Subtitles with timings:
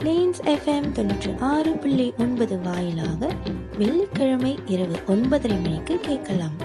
[0.00, 3.20] Planes FM தொண்ணூற்று ஆறு புள்ளி ஒன்பது வாயிலாக
[3.78, 6.56] வெள்ளிக்கிழமை இரவு ஒன்பதரை மணிக்கு கேட்கலாம்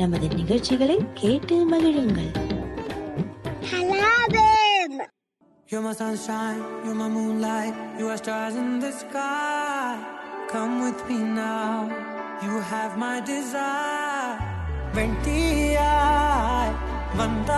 [0.00, 2.32] நமது நிகழ்ச்சிகளை கேட்டு மகிழுங்கள்
[5.68, 9.90] You're my sunshine, you're my moonlight, you are stars in the sky.
[10.48, 11.74] Come with me now,
[12.42, 14.30] you have my desire.
[14.94, 15.90] Ventiya,
[17.12, 17.57] vanda.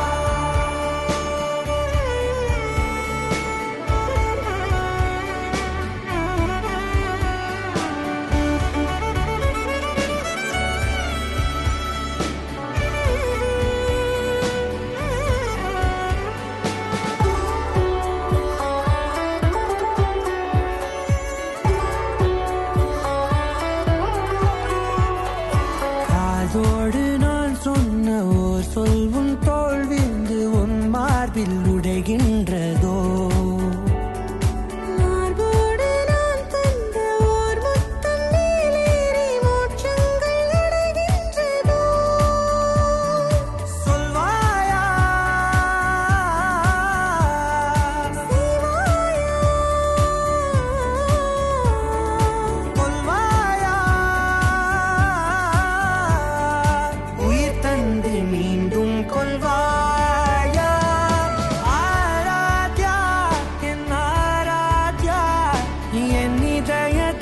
[66.91, 67.20] sang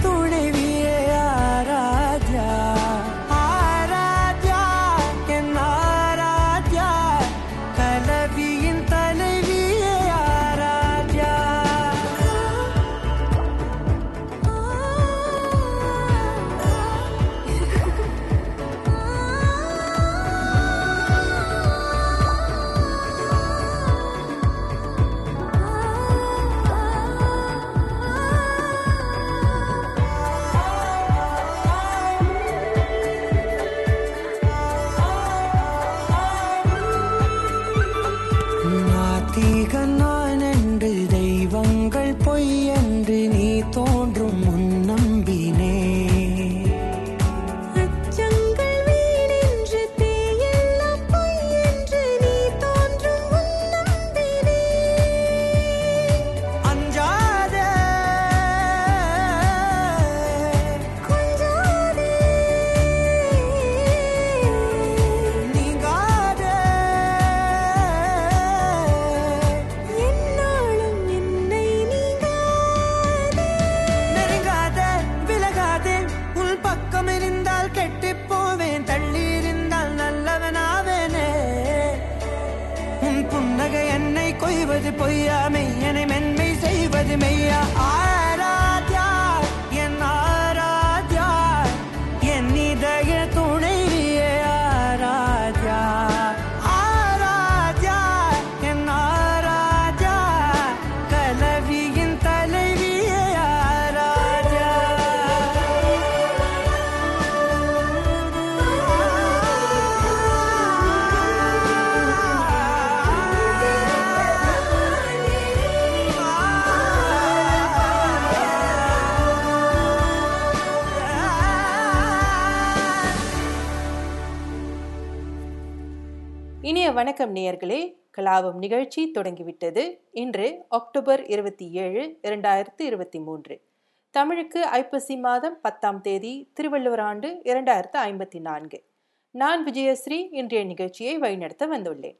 [127.19, 127.95] வணக்கம் நேயர்களே.
[128.17, 130.01] கலாபம் நிகழ்ச்சி தொடங்கிவிட்டது.
[130.11, 133.61] இன்று அக்டோபர் இருபத்தி ஏழு இரண்டாயிரத்து இருபத்தி மூன்று.
[134.09, 138.83] தமிழுக்கு ஐப்பசி மாதம் பத்தாம் தேதி திருவள்ளுவர் ஆண்டு இரண்டாயிரத்து ஐம்பத்தி நான்கு.
[139.31, 142.17] நான் விஜயஸ்ரீ இன்றைய நிகழ்ச்சியை வழிநடத்த வந்துள்ளேன்.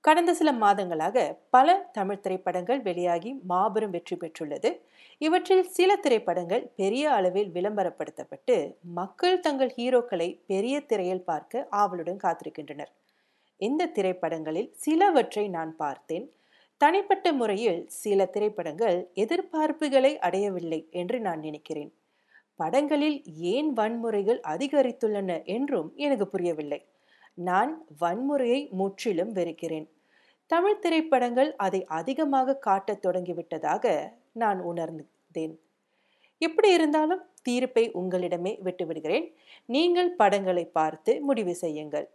[0.00, 4.80] கடந்த சில மாதங்களாக பல தமிழ் திரைப்படங்கள் வெளியாகி மாபெரும் வெற்றி பெற்றுள்ளது.
[5.18, 12.92] இவற்றில் சில திரைப்படங்கள் பெரிய அளவில் விளம்பரப்படுத்தப்பட்டு மக்கள் தங்கள் ஹீரோக்களை பெரிய திரையில் பார்க்க ஆவலுடன் காத்திருக்கின்றனர்.
[13.56, 16.32] இந்த திரைப்படங்களில் சிலவற்றை நான் பார்த்தேன்.
[16.76, 21.92] தனிப்பட்ட முறையில் சில திரைப்படங்கள் எதிர்பார்ப்புகளை அடையவில்லை என்று நான் நினைக்கிறேன்.
[22.56, 26.86] படங்களில் ஏன் வன்முறைகள் அதிகரித்துள்ளன என்றும் எனக்கு புரியவில்லை.
[27.34, 29.90] நான் வன்முறையை முற்றிலும் வெறுக்கிறேன்.
[30.46, 35.60] தமிழ் திரைப்படங்கள் அதை அதிகமாக காட்டத் தொடங்கிவிட்டதாக நான் உணர்ந்தேன்.
[36.38, 39.26] எப்படி இருந்தாலும் தீர்ப்பை உங்களிடமே விட்டுவிடுகிறேன்.
[39.66, 42.10] நீங்கள் படங்களை பார்த்து முடிவு செய்யுங்கள்.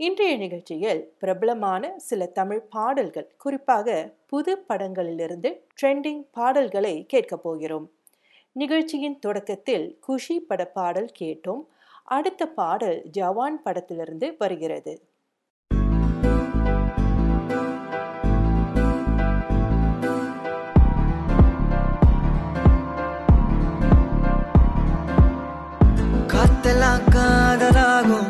[0.00, 7.90] இன்றைய நிகழ்ச்சியில் பிரபலமான சில தமிழ் பாடல்கள் குறிப்பாக புது படங்களிலிருந்து ட்ரெண்டிங் பாடல்களை கேட்கப் போகிறோம்.
[8.52, 11.66] நிகழ்ச்சியின் தொடக்கத்தில் குஷி பட பாடல் கேட்டோம்.
[12.04, 15.02] அடுத்த பாடல் ஜவான் படத்திலிருந்து வருகிறது.
[27.12, 28.29] காதலாகும்.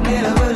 [0.00, 0.51] never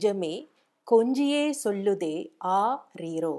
[0.00, 0.34] நெஞ்சமே
[0.86, 2.14] கொஞ்சியே சொல்லுதே
[2.44, 2.60] ஆ
[3.00, 3.32] ரீரோ.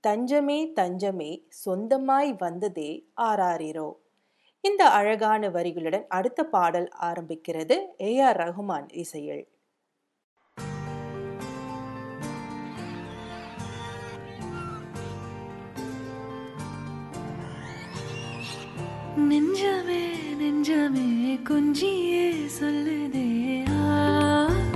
[0.00, 1.30] தஞ்சமே தஞ்சமே
[1.64, 3.88] சொந்தமாய் வந்ததே ஆராரிரோ
[4.64, 8.20] இந்த அழகான வரிகளுடன் அடுத்த பாடல் ஆரம்பிக்கிறது ஏ.
[8.20, 8.36] ஆர்.
[8.36, 9.44] ரகுமான் இசையில்.
[19.28, 20.02] நெஞ்சமே
[20.34, 21.08] நெஞ்சமே
[21.48, 22.26] கொஞ்சியே
[22.60, 23.28] சொல்லுதே
[23.68, 24.71] ஆ,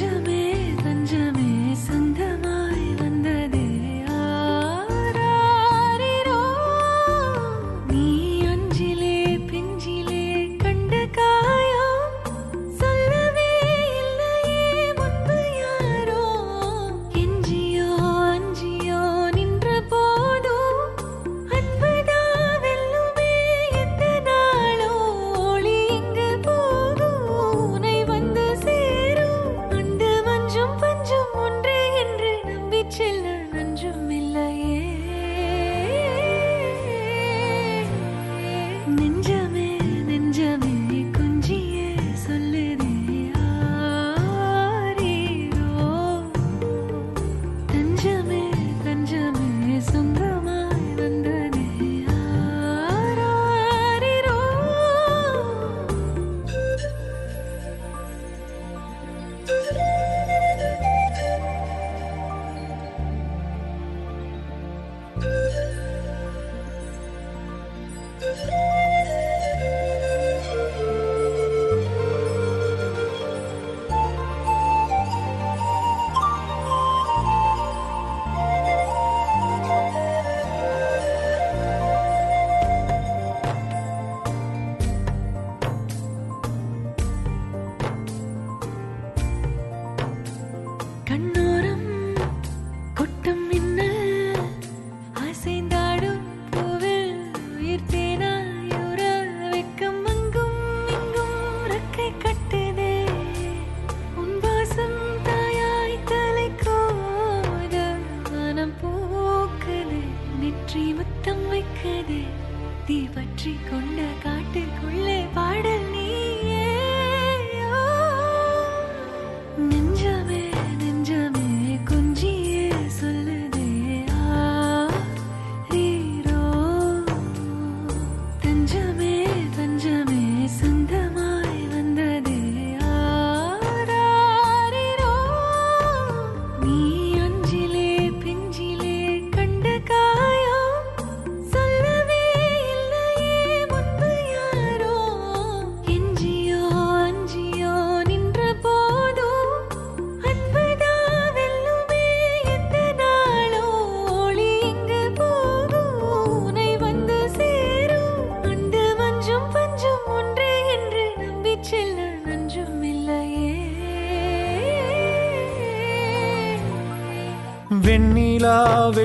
[0.00, 0.59] தஞ்சமே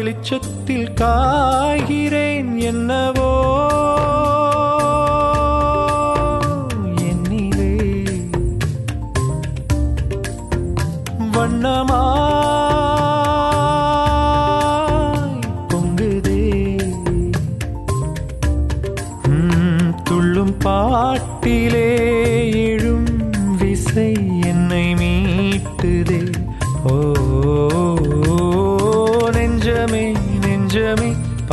[0.06, 2.92] வெளிச்சத்தில் காய்கிறேன் என்ன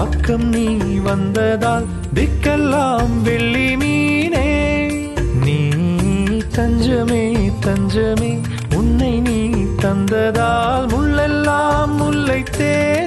[0.03, 0.67] பக்கம் நீ
[1.03, 4.49] வந்ததால் திக்கெல்லாம் வெள்ளி மீனே.
[5.45, 5.59] நீ
[6.57, 8.41] தஞ்சமே தஞ்சமே
[8.77, 13.02] உன்னை நீ தந்ததால் முள்ளெல்லாம் முல்லைத்தே.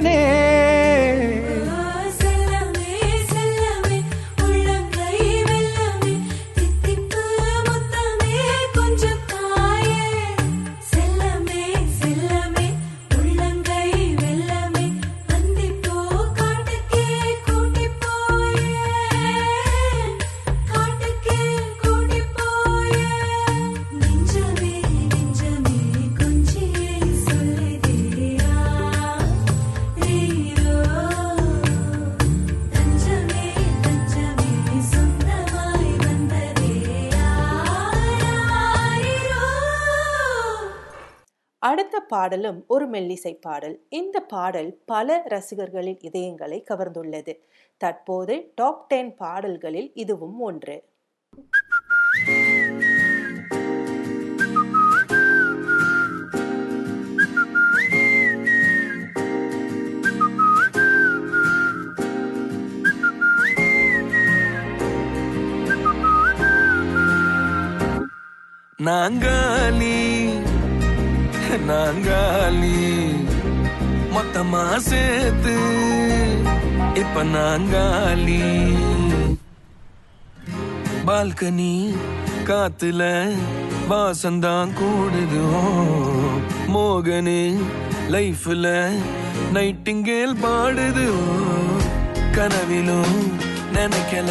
[42.16, 43.86] பாடலும் ஒரு மெல்லிசை பாடல்.
[43.88, 47.38] இந்த பாடல் பல ரசிகர்களின் இதயங்களை கவர்ந்துள்ளது.
[47.76, 50.84] தற்போது டாப் டென் பாடல்களில் இதுவும் ஒன்று.
[68.82, 70.25] நாங்காலி
[71.64, 72.78] நாங்காலி
[74.14, 75.54] மொத்தமா சேர்த்து
[76.94, 78.42] இப்ப நாங்காலி.
[81.06, 81.74] பால்கனி
[82.44, 83.02] காத்துல
[83.88, 85.42] வாசந்தான் கூடுது
[86.68, 87.40] மோகனு
[88.10, 88.66] லைஃப்ல
[89.52, 91.06] நைட்டிங்கேல் பாடுது
[92.32, 93.18] கனவிலும்
[93.72, 94.30] நினைக்கல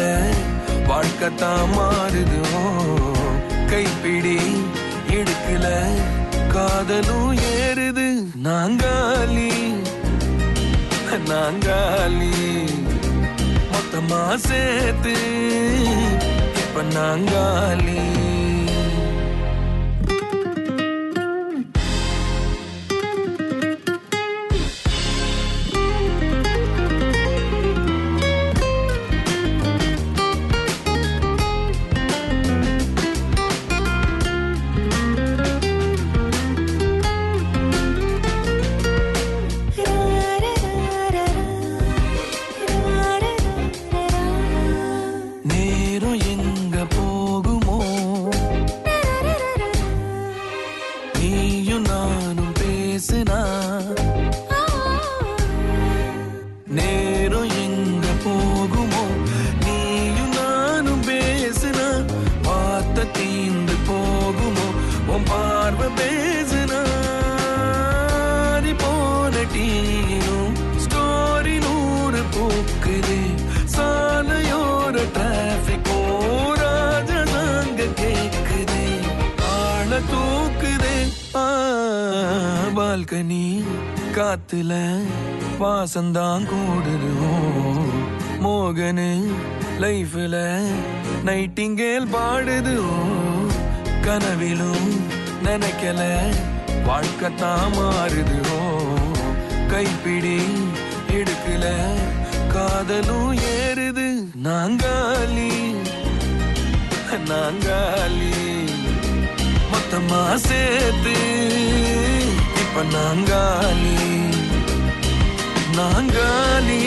[0.86, 2.42] வாழ்க்கைத்தான் மாறுது
[3.70, 4.38] கைப்பிடி
[5.10, 5.66] எடுக்கல
[6.56, 8.24] காதலும் ஏறுது.
[8.44, 9.54] நாங்காலி
[11.26, 12.68] நாங்காலி.
[13.72, 15.14] மொத்தமா சேர்த்து
[16.54, 18.25] இப்ப நாங்காலி.
[82.96, 83.46] பால்கனி
[84.16, 84.72] காத்துல
[85.58, 87.90] பாசந்தான் கூடுதுவோம்
[88.44, 89.08] மோகனு
[89.80, 90.36] லைஃப்ல
[91.26, 93.50] நைட்டிங்கேல் பாடுதுவோம்
[94.00, 94.88] கனவிலும்
[95.44, 96.00] நினைக்கல
[96.86, 98.62] வாழ்க்கத்தான் மாறுதுவோ
[99.68, 100.38] கைப்பிடி
[101.12, 101.64] எடுக்கல
[102.54, 104.08] காதலும் ஏறுது.
[104.42, 105.52] நாங்காலி
[107.30, 108.34] நாங்காலி
[109.70, 111.14] மொத்தமா சேர்த்து
[112.78, 113.92] அப்ப நாங்கானி
[115.76, 116.80] நாங்கானி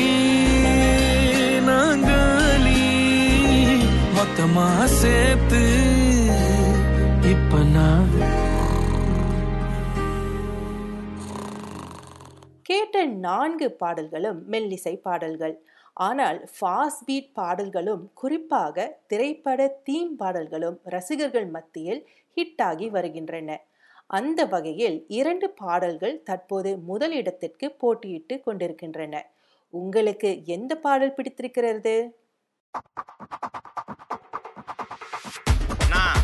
[1.67, 2.82] நாங்கானி
[4.17, 4.65] மொத்தமா
[4.97, 5.62] சேர்த்து
[7.32, 8.12] இப்ப நான்
[12.62, 15.56] கேட்ட நான்கு பாடல்களும் மெல்லிசை பாடல்கள்.
[15.93, 23.49] ஆனால் ஃபாஸ்ட் பீட் பாடல்களும் குறிப்பாக திரைப்பட தீம் பாடல்களும் ரசிகர்கள் மத்தியில் ஹிட்டாகி வருகின்றன.
[24.17, 29.15] அந்த வகையில் இரண்டு பாடல்கள் தற்போது முதலிடத்திற்கு போட்டியிட்டு கொண்டிருக்கின்றன.
[29.74, 31.95] உங்களுக்கு எந்த பாடல் பிடித்திருக்கிறது?
[35.89, 36.19] நான்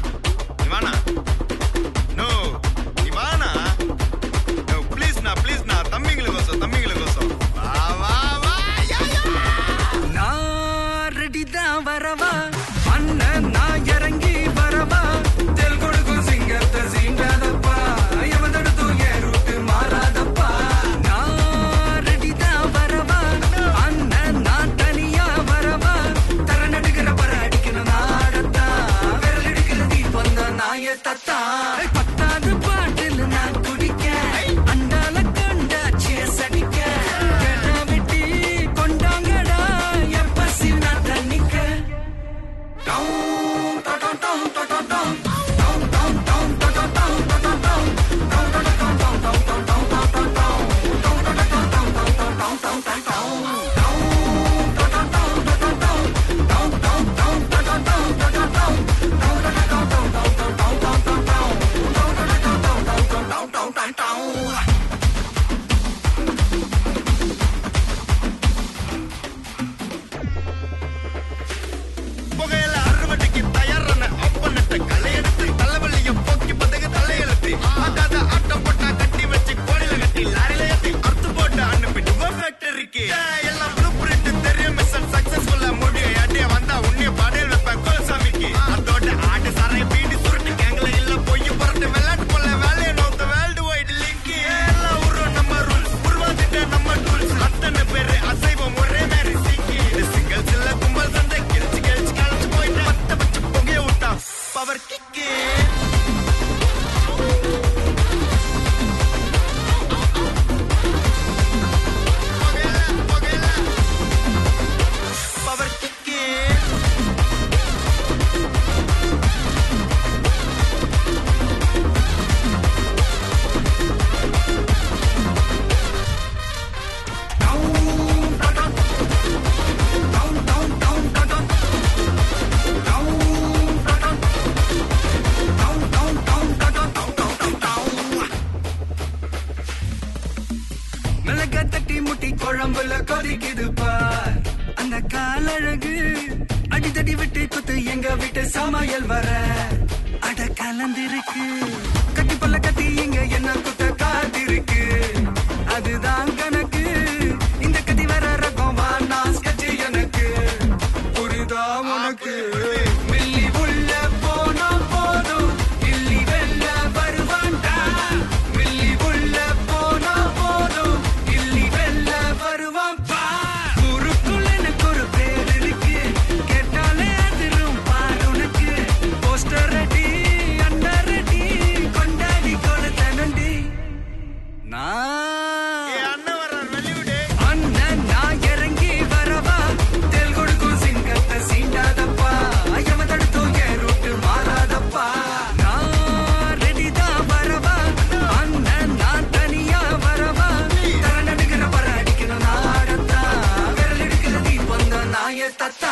[205.58, 205.85] ta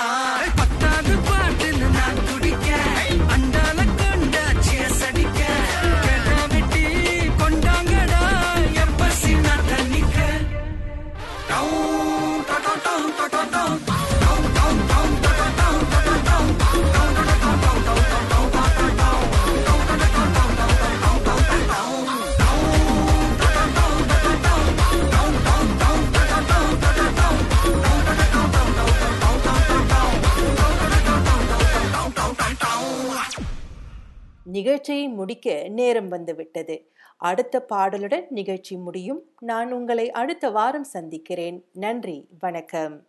[34.63, 36.91] நிகழ்ச்சியை முடிக்க நேரம் வந்துவிட்டது.
[37.17, 39.21] அடுத்த பாடலுடன் நிகழ்ச்சி முடியும்.
[39.39, 41.65] நான் உங்களை அடுத்த வாரம் சந்திக்கிறேன்.
[41.73, 42.27] நன்றி.
[42.39, 43.03] வணக்கம்.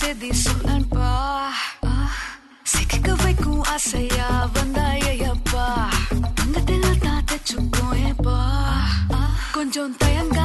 [0.00, 1.08] செய்தி சொல்லன்பா
[2.64, 5.66] சிக்க வைக்கும் ஆசையா வந்தாயப்பா
[6.34, 7.88] தங்கத்தில் தான் தச்சுக்கோ
[9.52, 10.39] கொஞ்சம் தயங்க